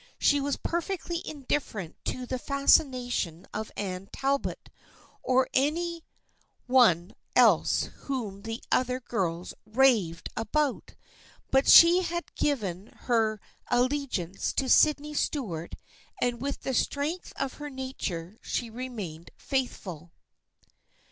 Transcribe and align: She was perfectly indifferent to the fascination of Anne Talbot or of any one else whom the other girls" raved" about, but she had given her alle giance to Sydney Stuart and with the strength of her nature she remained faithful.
She 0.17 0.41
was 0.41 0.57
perfectly 0.57 1.21
indifferent 1.27 1.95
to 2.05 2.25
the 2.25 2.39
fascination 2.39 3.45
of 3.53 3.71
Anne 3.77 4.09
Talbot 4.11 4.67
or 5.21 5.43
of 5.43 5.49
any 5.53 6.03
one 6.65 7.11
else 7.35 7.83
whom 8.05 8.41
the 8.41 8.63
other 8.71 8.99
girls" 8.99 9.53
raved" 9.67 10.29
about, 10.45 10.95
but 11.51 11.67
she 11.69 12.01
had 12.01 12.33
given 12.33 12.87
her 13.01 13.39
alle 13.69 13.89
giance 13.89 14.55
to 14.55 14.67
Sydney 14.69 15.13
Stuart 15.13 15.75
and 16.19 16.41
with 16.41 16.61
the 16.61 16.73
strength 16.73 17.31
of 17.35 17.53
her 17.61 17.69
nature 17.69 18.39
she 18.41 18.71
remained 18.71 19.29
faithful. 19.37 20.13